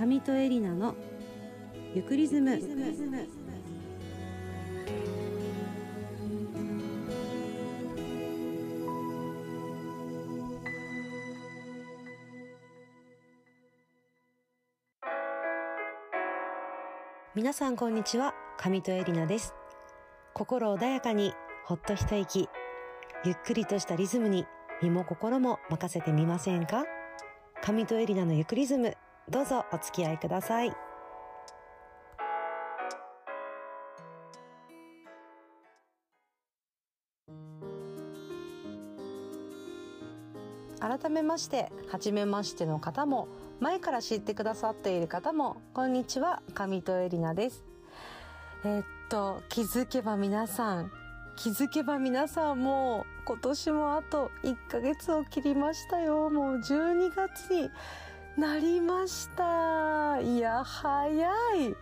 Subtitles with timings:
[0.00, 0.94] 上戸エリナの
[1.94, 2.58] ゆくリズム。
[17.34, 18.32] 皆さんこんにちは。
[18.56, 19.52] 上戸エリナです。
[20.32, 21.34] 心穏やかに
[21.66, 22.48] ほっと一息。
[23.26, 24.46] ゆっくりとしたリズムに
[24.80, 26.86] 身も心も任せてみませんか？
[27.62, 28.96] 上戸エリナのゆくリズム。
[29.30, 30.72] どうぞお付き合いください。
[40.80, 43.28] 改めまして初めましての方も
[43.60, 47.62] 前から知ってくださっている方もこんにちは上戸エリナです。
[48.64, 50.90] えー、っと気づけば皆さん
[51.36, 56.30] 気づけば皆さんもう今年もあと1ヶ月を切りましたよ。
[56.30, 57.70] もう12月に
[58.40, 60.18] なりました。
[60.22, 61.76] いや早い。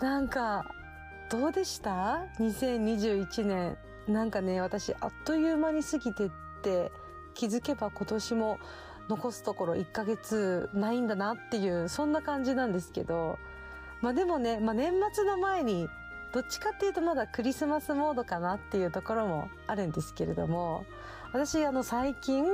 [0.00, 0.64] なんか
[1.28, 6.30] どうでした ?2021 年なんかね私あっという間に過ぎてっ
[6.62, 6.92] て
[7.34, 8.60] 気づけば今年も
[9.08, 13.36] 残すところ1ヶ月ないんだなっていうそんな感じなんですけど。
[14.00, 15.88] まあでもね、まあ、年末の前に
[16.32, 20.84] どっちかっていうとまだクリスマスモードかなっていうところもあるんですけれども
[21.32, 22.44] 私あの最近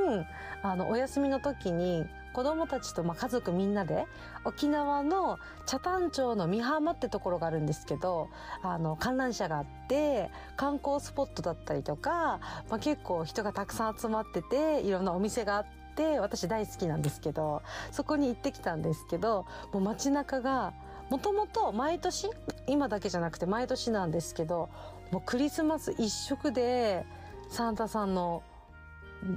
[0.63, 4.07] あのお休みの時に子供たちと、ま、家族みんなで
[4.45, 8.29] 沖縄の北谷町の美浜ってところがあるんですけど
[8.63, 17.63] あの観覧車があって観光スポットだったりとか、まあ、結構人がたくさん集まってていろんなお店があって私大好きなんですけど
[17.93, 20.75] そこに行ってきたんですけどもう街中が
[21.11, 22.29] もともと毎年
[22.67, 24.71] 今だけじゃなくて毎年なんですけど
[25.13, 27.07] もうクリスマス一色で
[27.49, 28.43] サンタさんの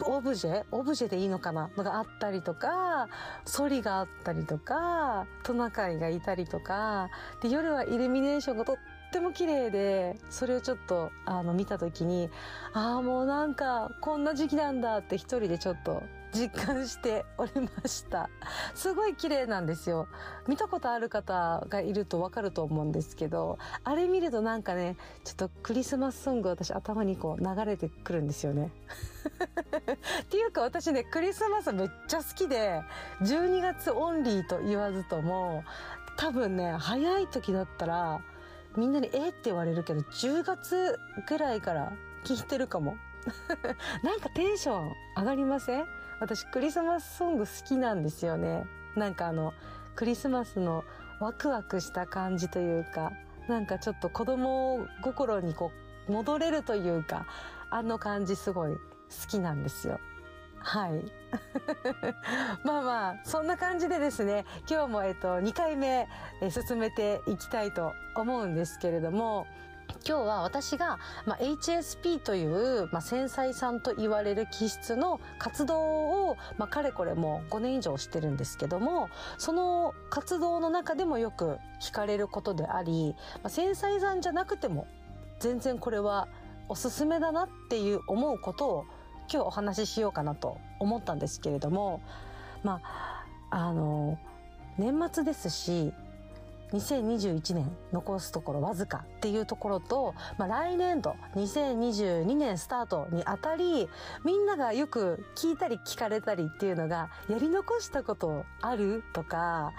[0.06, 0.64] オブジェ？
[0.72, 1.70] オブジェでいいのかな？
[1.78, 3.08] のがあったりとか、
[3.46, 7.10] ソリがあったりとか、トナカイがいたりとか、
[7.42, 8.76] で、夜はイルミネーションがとっ
[9.12, 12.30] ても綺麗で、それをちょっと、あの、見た時に、
[12.74, 18.30] ああ、もうなんか、こんな時期なんだって一人でちょっと実感しておりました。
[18.76, 20.08] すごい綺麗なんですよ。
[20.48, 28.72] 見たことある方がいるとわかると思うんですけどあれ見るとなんかねちょっとクリスマスソング私頭にこう流れてくるんですよね。
[30.24, 32.82] っていうか私ねクリスマスめっちゃ好きで
[33.22, 35.64] 12月オンリーと言わずとも
[36.18, 38.22] 多分ね早い時だったら
[38.76, 42.98] みんなに「えっ?」て言われるけど10月ぐらいから聞いてるかも。
[44.04, 45.86] なんかテンション上がりません？
[46.20, 48.66] 私クリスマスソング好きなんですよね。
[48.96, 49.54] なんかあの
[49.96, 50.84] クリスマスの
[51.20, 53.12] ワクワクした感じというか
[53.48, 55.72] なんかちょっと子供心にこ
[56.08, 57.26] う戻れるというか
[57.70, 58.80] あの感じすごい好
[59.30, 60.00] きなんですよ。
[60.60, 61.04] はい。
[62.64, 66.08] まあまあそんな感じでですね今日もえっと2回目、
[66.50, 69.48] 進めていきたいと思うんですけれども
[70.08, 84.88] 今日は私が、まあ、HSP という、まあ、繊細さんと言われる気質の活動を、まあ、かれこれもう5年以上してるんですけどもその活動の中でもよく聞かれることであり、まあ、繊細さんじゃなくても
[85.40, 86.28] 全然これは
[86.70, 88.86] おすすめだなっていう思うことを
[89.32, 92.02] 今日お話ししようかなと思ったんですけれども
[92.64, 94.18] まああの
[94.78, 95.94] 年末ですし
[96.74, 103.88] 2021年残すところわずかっていうところと、まあ、来年度2022年スタートにあたり
[104.26, 109.74] みんながよく聞いたり聞かれたりっていうのがやり残したことあるとか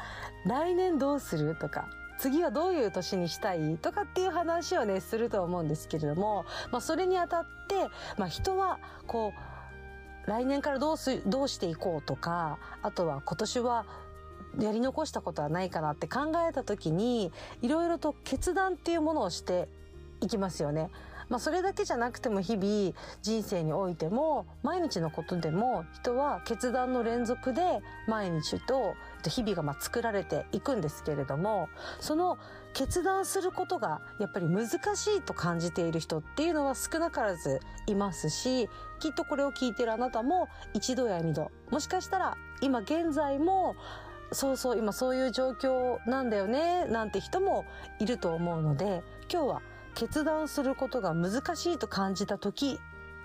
[0.46, 1.88] 来年どうするとか
[2.18, 9.32] 次はどういう年にしたいとかっていう話をねすると思うんですけれども、まあ、それにあたって、まあ、人はこ
[10.26, 13.86] う来年からどうすどうしていこうとかあとは今年は
[14.58, 17.32] やり残したことはないかなって考えた時に
[17.62, 19.68] いろいろと決断っていうものをして
[20.20, 20.90] いきますよね。
[21.28, 28.94] まあ、それだけじゃなくても日々人生においても毎日のことでも人は決断の連続で毎日と
[29.28, 31.68] 日々がま作られていくんですけれども
[32.00, 32.38] その
[32.72, 38.68] 決断することがやっぱり難しいと感じている人っていうのは少なからずいますし
[39.00, 43.74] きっとこれを聞いてるあなたも一度や二度もしかしたら今現在も
[44.32, 47.64] そうそう今そういう状況なんだよねなんて人も
[47.98, 49.02] いると思うので
[49.32, 49.62] 今日は
[49.94, 52.78] 決断することが難しいと感じた時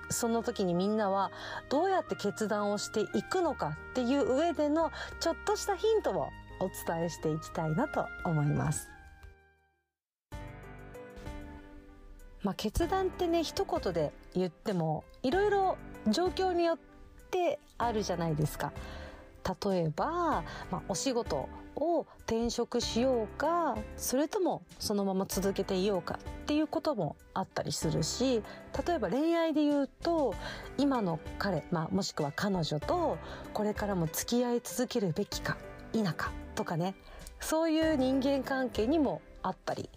[0.10, 1.32] その時にみんなは
[1.70, 6.30] どうやって決断をしていくのかっていう上でのちょっとしたヒントを
[6.60, 8.90] お伝えしていきたいなと思います。
[12.44, 15.78] まあ、決断ってね一言で言ってもいろいろ
[16.10, 16.78] 状況によっ
[17.32, 18.74] てあるじゃないですか。
[19.64, 28.44] 例えば、まあ、お仕事を転職しようかそれともそのまま続けていようかっていうこともあったりするし
[28.88, 30.36] 例えば恋愛で言うと
[30.78, 33.18] 今の彼、まあ、もしくは彼女と
[33.54, 35.58] これからも付き合い続けるべきか
[35.94, 36.96] 否かとかね。
[37.40, 39.90] そういう人間関係にもあったり。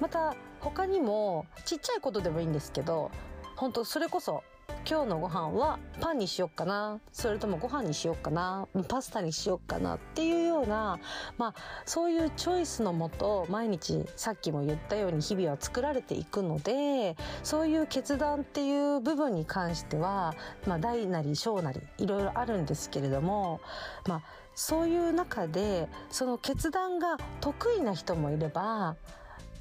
[0.00, 3.10] また他にもちっちゃいことでもいいんですけど
[3.54, 4.42] 本当それこそ
[4.88, 7.00] 今日のご飯はパンにしよっかな。
[7.12, 8.66] それともご飯にしよっかな。
[8.88, 10.98] パスタにしよっかなっていうような、
[11.38, 20.34] まあ、そういうチョイスのもと毎日さっきも言ったように日々は作られていくのでそういう決断っていう部分に関しては、
[20.66, 23.60] まあ、大なり小なりいろいろあるんですけれども、
[24.06, 24.22] まあ、
[24.54, 28.96] そういう中でその決断が得意な人もいれば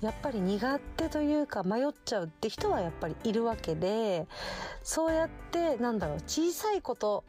[0.02, 4.28] やっぱり苦手というか迷っちゃうって人はやっぱりいるわけで
[4.84, 7.24] そうやってなんだろう小さいこと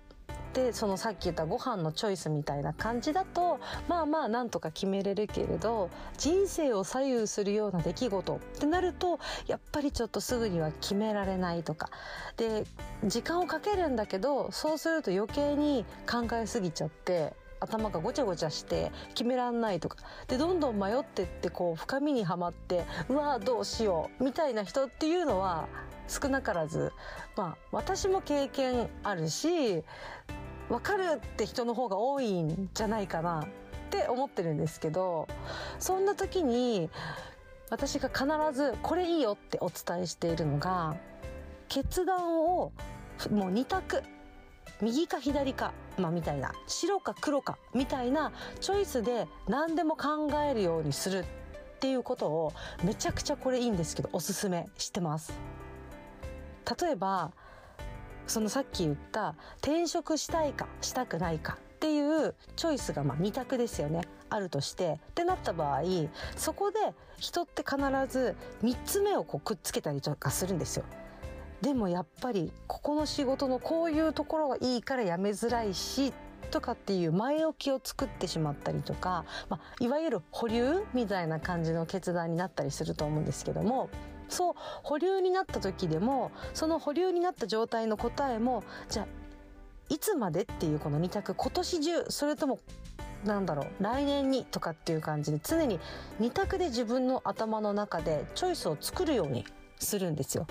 [0.53, 11.91] でそのさっき言ったご飯のチョイスみたいな感じだとまあまあなんとか決めれるけれど人生を左右するような出来事ってなるとやっぱりちょっとすぐには決められないとか。
[12.37, 12.65] で
[13.05, 19.97] 時間をかけるんだけどそうすると余計に考えすぎちゃって頭がごちゃごちゃして決めらんないとか。
[20.27, 25.69] でどんどん迷ってってこう深みにはまってうわどうしようみたいな人っていうのは
[26.09, 26.93] 少なからず
[27.37, 29.85] まあ私も経験あるし
[30.69, 33.47] 分かるって人の方が多いんじゃないかなっ
[33.91, 35.29] て思ってるんですけど
[35.79, 36.91] そんな時に
[37.71, 40.97] 私が必ずこれいいよってお伝えしているのが
[41.69, 42.73] 決断を
[43.31, 44.03] もう2択。
[44.83, 51.25] 右か左か、まあ、みたいな白か黒かみたいなチョイスで何でも考えるようにする
[51.77, 52.53] っていうことを
[52.85, 55.33] めちゃくちゃこれいいんですけどおすすめしてます。
[56.81, 57.33] 例えば
[58.27, 64.03] そのさっき言った転職したいかしたくないかっていうチョイスがまあ2択ですよね。
[64.29, 65.01] あるとして。
[65.11, 65.83] ってなった場合
[66.37, 66.79] そこで
[67.19, 67.79] 人って必
[68.09, 70.85] ず3つ目をこうくっつけたりとかするんですよ。
[71.63, 76.13] でもやっぱりここの仕事のこういうところがいいから辞めづらいし
[76.51, 83.91] とかっていう前置きを作ってしまったりとか、まあ、いわゆる保留みたいな感じの決断になったりすると思うんですけども
[84.29, 89.07] そう保留になった時でもその保留になった状態の答えもじゃあ
[89.89, 92.61] いつまでっていうこの2択今年中それとも
[93.25, 95.79] なんだろう来年にとかっていう感じで常に
[96.21, 99.45] 2択で自分の頭の中でチョイスを作るように
[99.81, 100.47] するんですよ。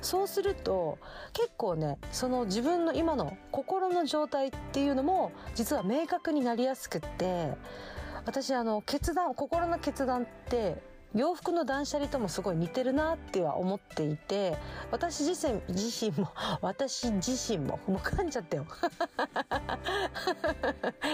[0.00, 0.98] そうすると
[1.32, 7.52] 結構ねその自分の今の心の状態っていうのも実は明確になりやすくって
[8.26, 10.76] 私あの決断心の決断って
[11.14, 14.56] 洋服の断捨離ともすごい似てるなっては思っていて
[14.90, 16.28] 私自身自身も
[16.60, 18.66] 私自身ももう噛んじゃったよ。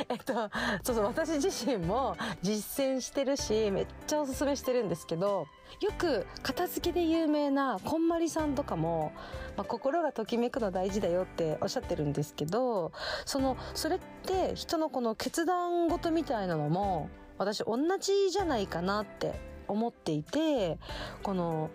[0.09, 0.35] えっと
[0.83, 5.47] そうそう私自身も実践してるしめっちゃおすすめしてるんですけど
[5.81, 9.13] よく片付けで有名なこんまりさんとかも、
[9.57, 12.93] まあ、心がときめくの大事だよっておっしゃってるんですけど
[13.25, 17.09] そのそれって人のこの決断事みたいなのも
[17.39, 20.79] 私同じじゃないかなって思っていて
[21.23, 21.71] この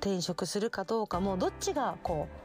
[0.00, 2.44] 転職するかどうかもどっちがこう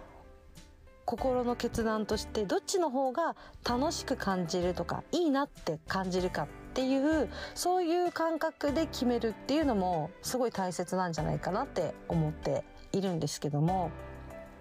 [1.05, 3.35] 心の決断としてどっちの方が
[3.67, 13.89] 楽しく感じるとかいいなって感じるかっていうそういう感覚で決めるっていうのもすごい大切なんじゃないかなって思っているんですけども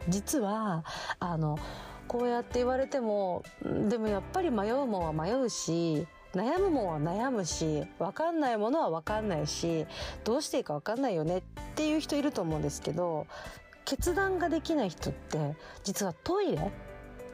[0.08, 0.84] 実は
[1.20, 1.58] あの
[2.06, 3.44] こうやって言われても
[3.88, 9.86] でもやっぱり迷うもんは迷うし悩むもんは悩むし分かんないものは分かんないし
[10.24, 11.42] どうしていいか分かんないよねっ
[11.74, 13.26] ていう人いると思うんですけど
[13.84, 16.70] 決断ができない人って実はトイレ？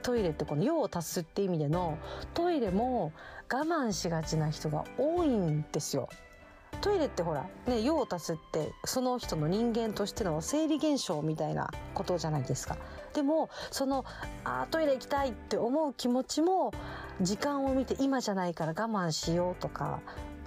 [0.02, 1.98] トイレってこの用を足すって意味での
[2.34, 3.12] トイレも
[3.50, 6.08] 我慢しがちな人が多いんですよ。
[6.80, 12.76] トイレってほら、ね、用を足すってその人の人間としての生理現象みたいなことじゃないですか。
[13.14, 14.04] でもその
[14.44, 16.72] あトイレ行きたいって思う気持ちも
[17.20, 20.00] 時間を見て今じゃないから我慢しようとか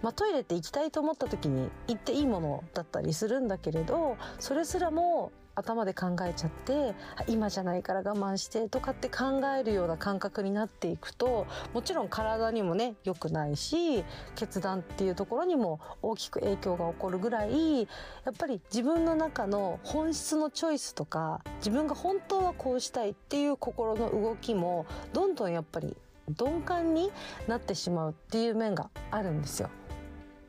[0.03, 6.93] まあ、トイレって行きたいと思った時に行っていいものだったりするんだけれどそれすらも頭で考えちゃって
[7.27, 14.03] 今じゃないから我慢してとかって考えるような感覚になっていくともちろん体にもね良くないし
[14.36, 17.86] 決断っていうところにも大きく影響が起こるぐらいや
[18.31, 25.97] っぱり自分の中の本質のチョイスとか自分が本当はこうしたいっていう心の動きもどんどんやっぱり
[26.27, 27.12] 鈍感に
[27.48, 29.69] なってしまうっていう面があるんですよ。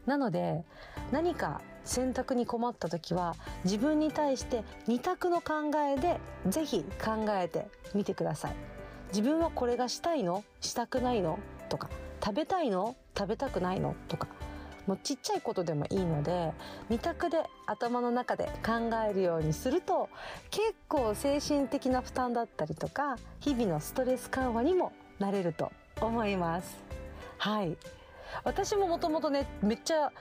[0.07, 0.65] なので
[1.13, 8.55] 何か選択に困った時は自分に対して二択の考えでぜひ考えてみてください。
[9.11, 10.45] 自分はこれがしたいの？
[10.61, 11.39] したくないの？
[11.69, 11.89] とか
[12.23, 12.97] 食べたいの？
[13.17, 13.95] 食べたくないの？
[14.09, 14.29] とか
[14.87, 16.53] もうちっちゃいことでもいいので
[16.89, 20.09] 2択で頭の中で考えるようにすると
[20.51, 26.77] 結構精神的な負担だったりとか日々のストレス緩和にもなれると思います。
[27.39, 27.77] はい。
[28.45, 30.13] 私ももともとねめっちゃ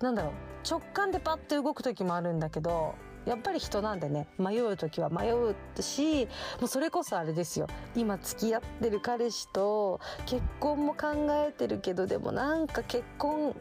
[0.00, 0.32] なんだろう
[0.68, 2.94] 直感でパッて動く時もあるんだけど
[3.26, 6.26] やっぱり人なんでね迷う時は迷うし
[6.58, 7.66] もうそれこそあれですよ。
[7.94, 13.54] 今付き合ってる彼氏と結婚も考えてるけどでもなんか結婚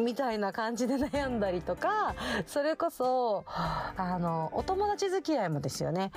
[0.00, 2.14] んみたいな感じで悩んだりとか
[2.46, 6.10] それこそあのお友達付き合いもですよね。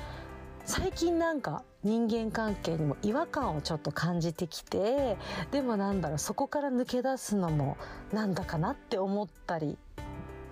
[0.69, 5.17] 最近なんか人間関係にも違和感をちょっと感じてきて
[5.49, 7.75] でもなんだろうそこから抜け出すのも
[8.13, 10.05] なんだかなって思ったりっ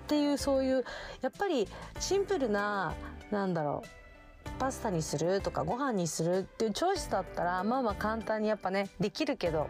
[0.08, 0.84] ていうそういう
[1.22, 1.68] やっぱり
[2.00, 2.96] シンプルな
[3.30, 9.68] なんだろうパスタにするとかご飯にするっていうチョイスだったらまあまあ簡単にやっぱねできるけど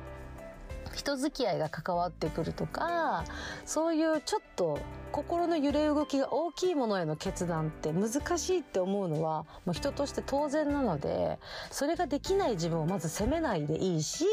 [0.98, 3.24] 人付き合いが関わってくるとか
[3.66, 4.80] そういうちょっと
[5.12, 11.40] 心の揺れ動きが大きいものへの決断って難しいって思うのはもう人として当然なので
[11.72, 14.26] それができない自分をまず責めないでいいし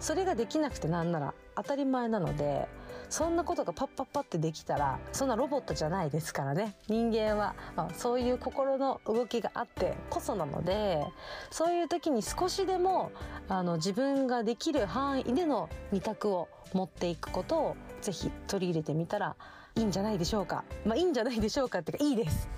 [0.00, 2.68] それができなくてなんなら当たり前なので
[3.08, 11.04] そんなことがパッパッパってできたらそんなロボットじゃないですからね人間は、まあ、そういう心の動きがあってこそなので
[11.50, 13.12] そういう時に少しでも
[13.48, 19.36] あの自分ができる範囲での二択を持っていくことをぜひ取り入れてみたら
[19.78, 20.64] いいんじゃないでしょうか。
[20.84, 22.48] まあいいんじゃないでしょうかっていうかいいです。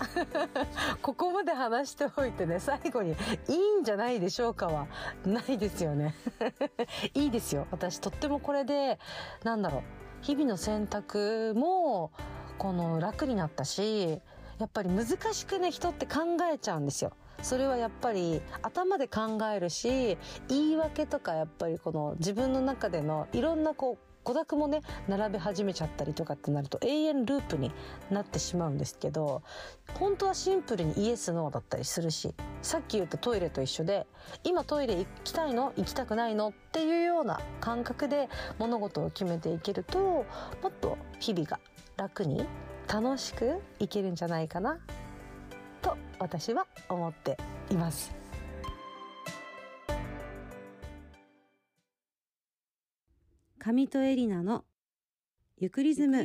[1.03, 3.15] ここまで話しておいてね、最後に
[3.49, 4.87] いいんじゃないでしょうかは
[5.27, 6.15] ないですよね。
[7.13, 7.67] いいですよ。
[7.71, 8.99] 私とってもこれで、
[9.45, 9.83] なんだろう。
[10.23, 12.13] 日々の選択も
[12.59, 14.21] この楽になったし
[14.59, 17.13] やっぱり難しくね人って考えちゃうんですよ。
[17.43, 27.73] それはやっぱり頭で考えるし言い訳とかやっぱりこの自分の中でのいろんなこう誤諾もね並べ始めちゃったりとかってなると永遠ループに
[28.11, 29.43] なってしまうんですけど
[29.95, 34.07] 本当はシンプルにイエスノーだったりするしさっき言ったトイレと一緒で
[34.45, 35.73] 今トイレ行きたいの？
[35.79, 36.49] 行きたくないの？
[36.49, 40.25] っていうような感覚で物事を決めていけるとも
[40.69, 41.61] っと日々が
[41.97, 42.47] 楽に
[42.89, 44.79] 楽しくいけるんじゃないかな
[45.83, 47.37] と私は思って
[47.71, 48.15] います。
[53.59, 54.65] 上戸エリナの
[55.59, 56.25] ゆくリズム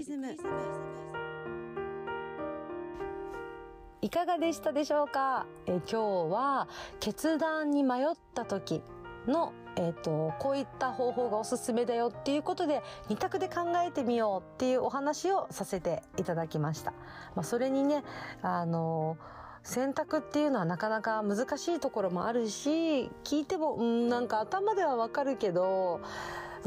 [4.01, 5.45] いかがでしたでしょうか？
[5.65, 6.69] え今日は
[7.01, 8.81] 決断に迷った時
[9.27, 16.93] のえーと、こういった方法がおすすめだよっていうことで2択で考えてみようっていうお話をさせていただきました。
[17.35, 18.03] まあ、それにね
[18.41, 19.17] あの
[19.63, 26.01] 選択っていうのはなかなか難しいところもあるし聞いてもうんなんか頭ではわかるけど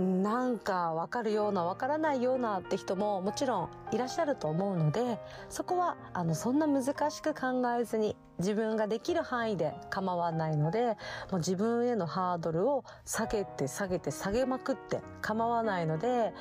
[0.03, 10.95] なんかわかるようなわからないようなって人ももちろんいらっしゃると思うのでそこはあのそんな難しく考えずに自分ができる範囲で構わないのでも
[11.33, 16.33] う自分へのハードルを下げて下げて下げまくって構わないので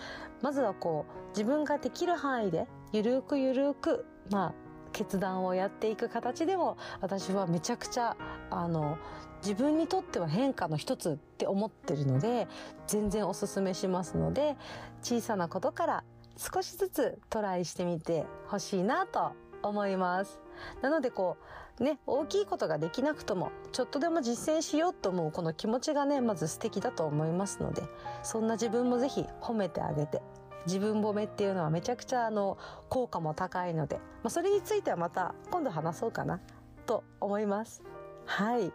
[0.41, 4.66] まずはこう自分ができる範囲でゆるくゆるくまあ
[4.97, 8.17] 決断をやっていく形でも私はめちゃくちゃ
[8.49, 8.97] あの
[9.43, 12.47] 自分にとっては変化の一つって思ってるので
[12.87, 14.57] 全然おすすめしますので
[15.03, 16.03] 小さなことから
[16.35, 20.39] 少しずつトライしてみてほしいなと思います。
[20.81, 21.37] なのでこ
[21.79, 27.83] うね大きいことができなくともちょっとでも実践しようと思うこの気持ちがねまず素敵だと思いますので
[28.23, 30.23] そんな自分もぜひ褒めてあげて
[30.67, 32.57] 自分褒めっていうのはめちゃくちゃあの
[32.89, 36.39] 効果も高いので、まあ、それについてはまた今度話そうかな
[36.85, 37.81] と思います。
[38.25, 38.71] はい。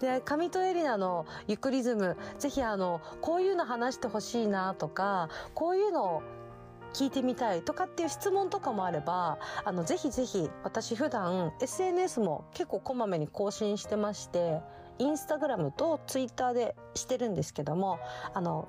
[0.00, 6.22] で、上戸エリナのゆっくリズム、ぜひあの、こういうの話してほしいなとか、こういうのを
[6.92, 14.60] 聞いてみたいとかっていう質問とかもあれば、あの、ぜひぜひ、私普段 SNS も結構こまめに更新してまして、
[14.98, 17.98] インスタグラムとツイッターでしてるんですけども、
[18.34, 18.68] あの、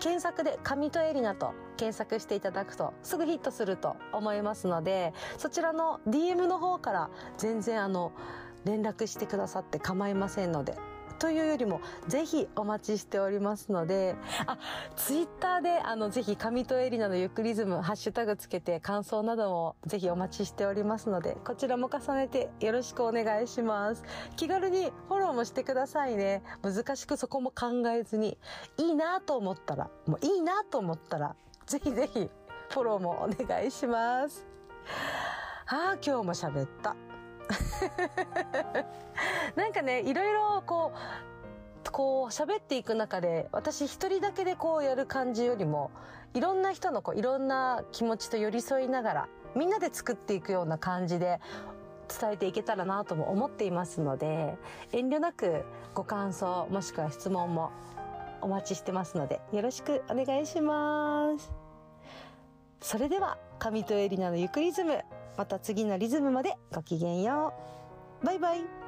[0.00, 8.12] 検索で上戸エリナと検索していただくとすぐヒットすると思いますので、そちらの DM の方から全然あの、
[8.64, 10.76] 連絡してくださって構いませんので
[11.18, 14.14] というよりもぜひお待ちしておりますので
[14.46, 14.56] あ
[14.94, 24.04] ツイッターであのぜひ上戸エリナのゆっくリズムハッシュタグつけて感想などもぜひお待ちしておりますのでこちらも重ねてよろしくお願いします。
[24.36, 26.42] 気軽にフォローもしてくださいね。
[26.62, 28.38] 難しくそこも考えずに
[28.76, 31.34] いいなと思ったらもういいなと思ったら
[31.68, 32.28] ぜひぜひ
[32.70, 34.46] フォローもお願いします。
[35.66, 36.96] ああ今日も喋った。
[39.54, 40.98] なんかねいろいろこう
[41.92, 45.90] こう喋っていく中で私一人だけでこうやる感じよりも
[46.34, 51.40] いろんな人のこういろんな気持ちと寄り添いながらみんなで作っていくような感じで
[52.08, 54.56] 伝えていけたらなとも思っていますので
[54.92, 57.70] 遠慮なくご感想もしくは質問も
[58.42, 61.52] お待ちしてますのでよろしくお願いします。
[62.80, 65.02] それでは神とエリナのゆくリズム
[65.36, 67.52] また次のリズムまでごきげんよ
[68.22, 68.26] う。
[68.26, 68.87] バイバイ。